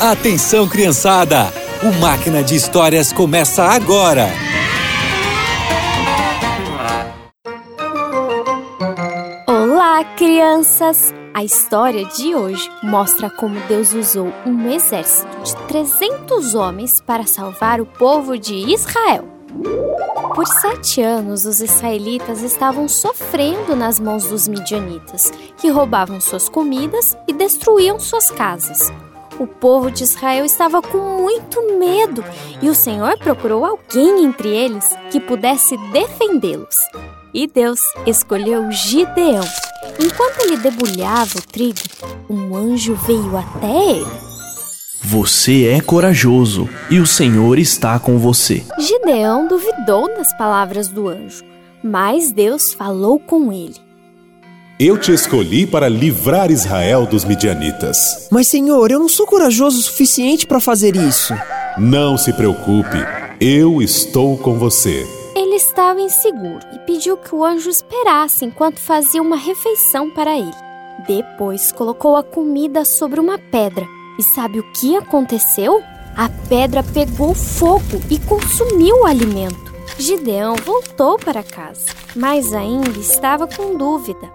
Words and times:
Atenção, 0.00 0.66
criançada! 0.66 1.52
O 1.82 1.92
Máquina 2.00 2.42
de 2.42 2.54
Histórias 2.54 3.12
começa 3.12 3.64
agora! 3.64 4.28
Olá, 9.46 10.02
crianças! 10.16 11.12
A 11.32 11.44
história 11.44 12.04
de 12.06 12.34
hoje 12.34 12.68
mostra 12.82 13.30
como 13.30 13.60
Deus 13.68 13.92
usou 13.92 14.32
um 14.44 14.70
exército 14.70 15.42
de 15.42 15.54
300 15.68 16.54
homens 16.54 17.00
para 17.00 17.26
salvar 17.26 17.80
o 17.80 17.86
povo 17.86 18.36
de 18.36 18.54
Israel. 18.54 19.39
Por 20.34 20.46
sete 20.46 21.02
anos, 21.02 21.44
os 21.44 21.60
israelitas 21.60 22.42
estavam 22.42 22.88
sofrendo 22.88 23.74
nas 23.74 23.98
mãos 23.98 24.26
dos 24.26 24.46
midianitas, 24.46 25.32
que 25.58 25.68
roubavam 25.68 26.20
suas 26.20 26.48
comidas 26.48 27.16
e 27.26 27.32
destruíam 27.32 27.98
suas 27.98 28.30
casas. 28.30 28.92
O 29.38 29.46
povo 29.46 29.90
de 29.90 30.04
Israel 30.04 30.44
estava 30.44 30.82
com 30.82 30.98
muito 30.98 31.78
medo 31.78 32.22
e 32.60 32.68
o 32.68 32.74
Senhor 32.74 33.18
procurou 33.18 33.64
alguém 33.64 34.24
entre 34.24 34.48
eles 34.48 34.94
que 35.10 35.18
pudesse 35.18 35.76
defendê-los. 35.92 36.76
E 37.32 37.46
Deus 37.46 37.80
escolheu 38.06 38.70
Gideão. 38.70 39.44
Enquanto 39.98 40.40
ele 40.40 40.58
debulhava 40.58 41.38
o 41.38 41.42
trigo, 41.42 41.80
um 42.28 42.54
anjo 42.54 42.94
veio 42.94 43.36
até 43.36 43.92
ele. 43.92 44.29
Você 45.02 45.66
é 45.66 45.80
corajoso 45.80 46.68
e 46.90 47.00
o 47.00 47.06
Senhor 47.06 47.58
está 47.58 47.98
com 47.98 48.18
você. 48.18 48.62
Gideão 48.78 49.48
duvidou 49.48 50.14
das 50.14 50.36
palavras 50.36 50.88
do 50.88 51.08
anjo, 51.08 51.42
mas 51.82 52.30
Deus 52.30 52.74
falou 52.74 53.18
com 53.18 53.50
ele. 53.50 53.76
Eu 54.78 54.98
te 54.98 55.10
escolhi 55.10 55.66
para 55.66 55.88
livrar 55.88 56.50
Israel 56.50 57.06
dos 57.06 57.24
midianitas. 57.24 58.28
Mas, 58.30 58.48
Senhor, 58.48 58.90
eu 58.90 58.98
não 58.98 59.08
sou 59.08 59.26
corajoso 59.26 59.78
o 59.78 59.82
suficiente 59.82 60.46
para 60.46 60.60
fazer 60.60 60.94
isso. 60.94 61.32
Não 61.78 62.18
se 62.18 62.32
preocupe, 62.34 62.98
eu 63.40 63.80
estou 63.80 64.36
com 64.36 64.58
você. 64.58 65.06
Ele 65.34 65.56
estava 65.56 66.00
inseguro 66.00 66.60
e 66.74 66.78
pediu 66.80 67.16
que 67.16 67.34
o 67.34 67.42
anjo 67.42 67.70
esperasse 67.70 68.44
enquanto 68.44 68.78
fazia 68.78 69.22
uma 69.22 69.36
refeição 69.36 70.10
para 70.10 70.36
ele. 70.36 70.52
Depois 71.08 71.72
colocou 71.72 72.16
a 72.16 72.22
comida 72.22 72.84
sobre 72.84 73.18
uma 73.18 73.38
pedra. 73.38 73.86
E 74.18 74.22
sabe 74.22 74.60
o 74.60 74.72
que 74.72 74.96
aconteceu? 74.96 75.82
A 76.16 76.28
pedra 76.48 76.82
pegou 76.82 77.34
fogo 77.34 78.00
e 78.10 78.18
consumiu 78.18 79.00
o 79.00 79.06
alimento. 79.06 79.70
Gideão 79.98 80.56
voltou 80.56 81.18
para 81.18 81.42
casa, 81.42 81.86
mas 82.16 82.52
ainda 82.52 82.98
estava 82.98 83.46
com 83.46 83.76
dúvida. 83.76 84.30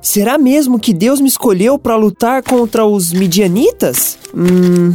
Será 0.00 0.38
mesmo 0.38 0.78
que 0.78 0.92
Deus 0.92 1.20
me 1.20 1.28
escolheu 1.28 1.78
para 1.78 1.96
lutar 1.96 2.42
contra 2.42 2.84
os 2.84 3.12
midianitas? 3.12 4.18
Hum, 4.34 4.94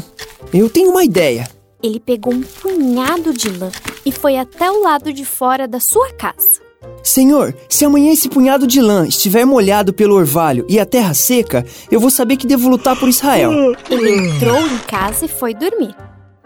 eu 0.54 0.70
tenho 0.70 0.92
uma 0.92 1.04
ideia. 1.04 1.50
Ele 1.82 2.00
pegou 2.00 2.34
um 2.34 2.42
punhado 2.42 3.34
de 3.34 3.50
lã 3.50 3.72
e 4.06 4.12
foi 4.12 4.38
até 4.38 4.70
o 4.72 4.82
lado 4.84 5.12
de 5.12 5.26
fora 5.26 5.68
da 5.68 5.80
sua 5.80 6.14
casa. 6.14 6.71
Senhor, 7.04 7.56
se 7.68 7.84
amanhã 7.84 8.12
esse 8.14 8.30
punhado 8.30 8.66
de 8.66 8.82
lã 8.82 9.08
estiver 9.08 9.46
molhado 9.46 9.94
pelo 9.94 10.16
orvalho 10.16 10.66
e 10.70 10.80
a 10.80 10.86
terra 10.86 11.14
seca, 11.14 11.66
eu 11.90 12.00
vou 12.00 12.10
saber 12.10 12.38
que 12.38 12.48
devo 12.48 12.70
lutar 12.70 12.98
por 13.00 13.10
Israel. 13.10 13.52
Ele 13.90 14.30
entrou 14.30 14.60
em 14.60 14.78
casa 14.80 15.26
e 15.26 15.28
foi 15.28 15.54
dormir. 15.54 15.96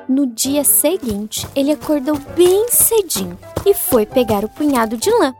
No 0.07 0.27
dia 0.27 0.63
seguinte, 0.63 1.47
ele 1.55 1.71
acordou 1.71 2.19
bem 2.35 2.67
cedinho 2.69 3.37
e 3.65 3.73
foi 3.73 4.05
pegar 4.05 4.45
o 4.45 4.49
punhado 4.49 4.97
de 4.97 5.09
lã 5.09 5.33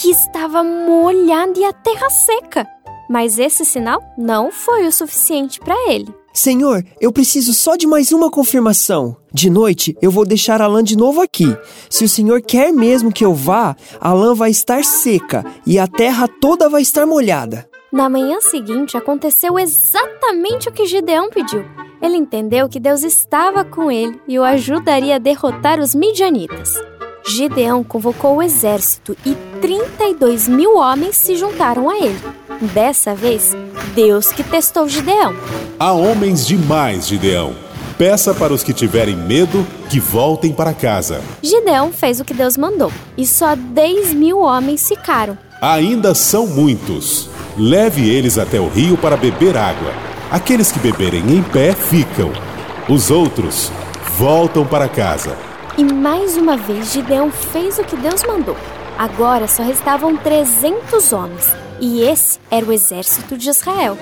que 0.00 0.10
estava 0.10 0.62
molhado 0.62 1.58
e 1.58 1.64
a 1.64 1.72
terra 1.72 2.08
seca. 2.08 2.66
Mas 3.10 3.38
esse 3.38 3.64
sinal 3.64 4.02
não 4.16 4.50
foi 4.50 4.86
o 4.86 4.92
suficiente 4.92 5.60
para 5.60 5.74
ele. 5.90 6.12
Senhor, 6.32 6.82
eu 7.00 7.12
preciso 7.12 7.52
só 7.52 7.76
de 7.76 7.86
mais 7.86 8.10
uma 8.10 8.30
confirmação. 8.30 9.16
De 9.32 9.50
noite 9.50 9.96
eu 10.00 10.10
vou 10.10 10.24
deixar 10.24 10.62
a 10.62 10.66
lã 10.66 10.82
de 10.82 10.96
novo 10.96 11.20
aqui. 11.20 11.56
Se 11.90 12.04
o 12.04 12.08
Senhor 12.08 12.40
quer 12.40 12.72
mesmo 12.72 13.12
que 13.12 13.24
eu 13.24 13.34
vá, 13.34 13.76
a 14.00 14.12
lã 14.14 14.34
vai 14.34 14.50
estar 14.50 14.82
seca 14.82 15.44
e 15.66 15.78
a 15.78 15.86
terra 15.86 16.26
toda 16.40 16.70
vai 16.70 16.80
estar 16.80 17.04
molhada. 17.06 17.68
Na 17.92 18.08
manhã 18.08 18.40
seguinte 18.40 18.96
aconteceu 18.96 19.58
exatamente 19.58 20.70
o 20.70 20.72
que 20.72 20.86
Gideão 20.86 21.28
pediu. 21.28 21.62
Ele 22.00 22.16
entendeu 22.16 22.66
que 22.66 22.80
Deus 22.80 23.02
estava 23.02 23.64
com 23.64 23.92
ele 23.92 24.18
e 24.26 24.38
o 24.38 24.42
ajudaria 24.42 25.16
a 25.16 25.18
derrotar 25.18 25.78
os 25.78 25.94
midianitas. 25.94 26.72
Gideão 27.24 27.84
convocou 27.84 28.36
o 28.36 28.42
exército 28.42 29.14
e 29.24 29.34
32 29.60 30.48
mil 30.48 30.76
homens 30.76 31.16
se 31.16 31.36
juntaram 31.36 31.88
a 31.90 31.98
ele. 31.98 32.18
Dessa 32.72 33.14
vez, 33.14 33.54
Deus 33.94 34.32
que 34.32 34.42
testou 34.42 34.88
Gideão. 34.88 35.34
Há 35.78 35.92
homens 35.92 36.46
demais, 36.46 37.06
Gideão. 37.06 37.54
Peça 37.98 38.32
para 38.34 38.52
os 38.52 38.62
que 38.62 38.72
tiverem 38.72 39.14
medo 39.14 39.66
que 39.90 40.00
voltem 40.00 40.52
para 40.52 40.72
casa. 40.72 41.20
Gideão 41.42 41.92
fez 41.92 42.18
o 42.18 42.24
que 42.24 42.32
Deus 42.32 42.56
mandou 42.56 42.90
e 43.16 43.26
só 43.26 43.54
10 43.54 44.14
mil 44.14 44.40
homens 44.40 44.88
ficaram. 44.88 45.36
Ainda 45.60 46.14
são 46.14 46.46
muitos. 46.46 47.28
Leve 47.56 48.08
eles 48.08 48.38
até 48.38 48.58
o 48.58 48.68
rio 48.68 48.96
para 48.96 49.16
beber 49.16 49.56
água. 49.56 49.92
Aqueles 50.30 50.72
que 50.72 50.78
beberem 50.78 51.20
em 51.30 51.42
pé 51.42 51.72
ficam. 51.74 52.32
Os 52.88 53.10
outros 53.10 53.70
voltam 54.16 54.66
para 54.66 54.88
casa. 54.88 55.36
E 55.76 55.84
mais 55.84 56.36
uma 56.36 56.56
vez 56.56 56.92
Gideão 56.92 57.30
fez 57.30 57.78
o 57.78 57.84
que 57.84 57.96
Deus 57.96 58.22
mandou. 58.24 58.56
Agora 58.98 59.46
só 59.46 59.62
restavam 59.62 60.16
300 60.16 61.12
homens, 61.12 61.50
e 61.82 62.00
esse 62.02 62.38
era 62.48 62.64
o 62.64 62.72
exército 62.72 63.36
de 63.36 63.50
Israel. 63.50 63.98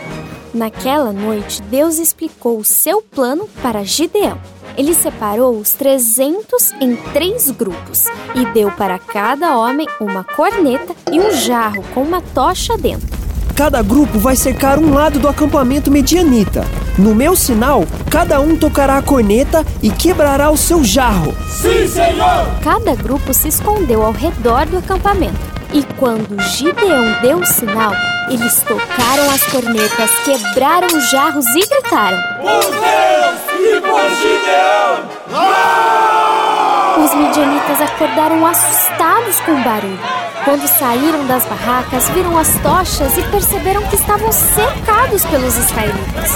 Naquela 0.53 1.13
noite, 1.13 1.63
Deus 1.63 1.99
explicou 1.99 2.59
o 2.59 2.65
seu 2.65 3.01
plano 3.01 3.49
para 3.63 3.83
Gideão. 3.83 4.39
Ele 4.77 4.95
separou 4.95 5.59
os 5.59 5.73
300 5.73 6.73
em 6.81 6.95
três 7.13 7.51
grupos 7.51 8.05
e 8.35 8.45
deu 8.53 8.71
para 8.73 8.99
cada 8.99 9.57
homem 9.57 9.87
uma 9.99 10.23
corneta 10.23 10.95
e 11.11 11.19
um 11.19 11.33
jarro 11.33 11.83
com 11.95 12.03
uma 12.03 12.21
tocha 12.21 12.77
dentro. 12.77 13.09
Cada 13.57 13.83
grupo 13.83 14.19
vai 14.19 14.37
cercar 14.37 14.79
um 14.79 14.93
lado 14.93 15.19
do 15.19 15.29
acampamento 15.29 15.91
medianita. 15.91 16.65
No 16.99 17.15
meu 17.15 17.35
sinal, 17.35 17.85
cada 18.11 18.41
um 18.41 18.57
tocará 18.57 18.99
a 18.99 19.03
corneta 19.03 19.65
e 19.83 19.91
quebrará 19.91 20.51
o 20.51 20.57
seu 20.57 20.85
jarro. 20.85 21.35
Sim, 21.49 21.87
Senhor! 21.89 22.47
Cada 22.63 22.95
grupo 22.95 23.33
se 23.33 23.49
escondeu 23.49 24.03
ao 24.03 24.13
redor 24.13 24.67
do 24.67 24.79
acampamento. 24.79 25.60
E 25.73 25.85
quando 25.97 26.41
Gideão 26.43 27.21
deu 27.23 27.39
o 27.39 27.47
sinal, 27.47 27.93
eles 28.29 28.61
tocaram 28.65 29.31
as 29.31 29.47
cornetas, 29.47 30.11
quebraram 30.25 30.89
os 30.89 31.11
jarros 31.11 31.47
e 31.55 31.61
gritaram: 31.65 32.19
Por 32.41 32.61
Deus 32.73 33.41
e 33.61 33.81
por 33.81 34.11
Gideão! 34.17 35.11
Ah! 35.33 36.97
Os 36.99 37.15
midianitas 37.15 37.81
acordaram 37.83 38.45
assustados 38.45 39.39
com 39.41 39.53
o 39.53 39.63
barulho. 39.63 39.99
Quando 40.45 40.67
saíram 40.67 41.25
das 41.27 41.47
barracas, 41.47 42.09
viram 42.11 42.37
as 42.37 42.53
tochas 42.61 43.17
e 43.17 43.23
perceberam 43.31 43.83
que 43.87 43.95
estavam 43.95 44.33
cercados 44.33 45.25
pelos 45.27 45.57
israelitas. 45.57 46.33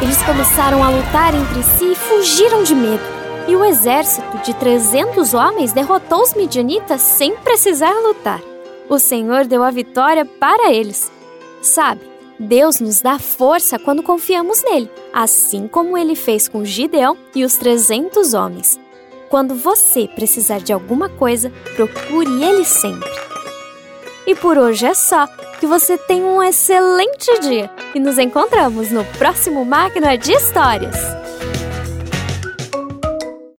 Eles 0.00 0.22
começaram 0.22 0.82
a 0.82 0.88
lutar 0.88 1.34
entre 1.34 1.62
si 1.62 1.92
e 1.92 1.94
fugiram 1.94 2.62
de 2.62 2.74
medo. 2.74 3.04
E 3.46 3.54
o 3.54 3.64
exército 3.64 4.38
de 4.38 4.54
300 4.54 5.34
homens 5.34 5.72
derrotou 5.72 6.22
os 6.22 6.32
midianitas 6.34 7.02
sem 7.02 7.36
precisar 7.36 7.92
lutar. 7.92 8.40
O 8.90 8.98
Senhor 8.98 9.46
deu 9.46 9.62
a 9.62 9.70
vitória 9.70 10.24
para 10.24 10.72
eles. 10.72 11.12
Sabe, 11.62 12.00
Deus 12.40 12.80
nos 12.80 13.00
dá 13.00 13.20
força 13.20 13.78
quando 13.78 14.02
confiamos 14.02 14.64
nele, 14.64 14.90
assim 15.12 15.68
como 15.68 15.96
ele 15.96 16.16
fez 16.16 16.48
com 16.48 16.64
Gideão 16.64 17.16
e 17.32 17.44
os 17.44 17.56
300 17.56 18.34
homens. 18.34 18.80
Quando 19.28 19.54
você 19.54 20.08
precisar 20.08 20.58
de 20.58 20.72
alguma 20.72 21.08
coisa, 21.08 21.52
procure 21.76 22.42
ele 22.42 22.64
sempre. 22.64 23.08
E 24.26 24.34
por 24.34 24.58
hoje 24.58 24.86
é 24.86 24.94
só. 24.94 25.28
Que 25.60 25.66
você 25.66 25.96
tenha 25.96 26.24
um 26.24 26.42
excelente 26.42 27.38
dia 27.40 27.70
e 27.94 28.00
nos 28.00 28.18
encontramos 28.18 28.90
no 28.90 29.04
próximo 29.04 29.64
Máquina 29.64 30.16
de 30.16 30.32
Histórias. 30.32 31.19